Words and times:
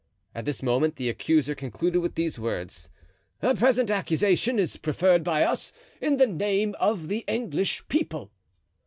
At 0.33 0.45
this 0.45 0.63
moment 0.63 0.95
the 0.95 1.09
accuser 1.09 1.53
concluded 1.53 1.99
with 1.99 2.15
these 2.15 2.39
words: 2.39 2.89
"The 3.39 3.53
present 3.53 3.91
accusation 3.91 4.57
is 4.57 4.75
preferred 4.77 5.23
by 5.23 5.43
us 5.43 5.73
in 6.01 6.17
the 6.17 6.25
name 6.25 6.73
of 6.79 7.07
the 7.07 7.23
English 7.27 7.87
people." 7.87 8.31